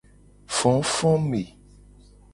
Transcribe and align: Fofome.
Fofome. 0.55 1.43